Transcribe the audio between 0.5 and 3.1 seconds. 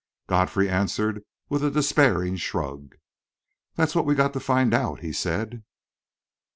answered with a despairing shrug.